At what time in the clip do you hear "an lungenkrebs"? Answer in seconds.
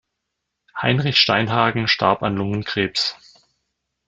2.23-3.15